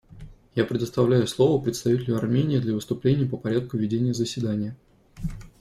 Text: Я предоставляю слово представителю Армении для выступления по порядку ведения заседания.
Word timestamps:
Я 0.55 0.65
предоставляю 0.65 1.27
слово 1.27 1.63
представителю 1.63 2.17
Армении 2.17 2.57
для 2.57 2.73
выступления 2.73 3.27
по 3.27 3.37
порядку 3.37 3.77
ведения 3.77 4.15
заседания. 4.15 4.75